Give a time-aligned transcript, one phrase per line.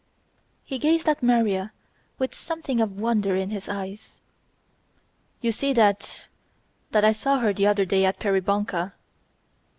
[0.63, 1.71] He gazed at Maria
[2.17, 4.19] with something of wonder in his eyes.
[5.41, 6.25] "You see that...
[6.89, 8.93] that I saw her the other day at Peribonka."